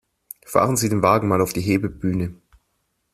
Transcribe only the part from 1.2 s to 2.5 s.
mal auf die Hebebühne!